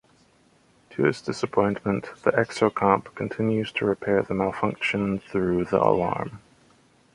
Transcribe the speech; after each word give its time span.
To 0.89 1.03
his 1.03 1.21
disappointment, 1.21 2.09
the 2.23 2.31
Exocomp 2.31 3.13
continues 3.13 3.71
to 3.73 3.85
repair 3.85 4.23
the 4.23 4.33
malfunction 4.33 5.19
through 5.19 5.65
the 5.65 5.79
alarm. 5.79 6.39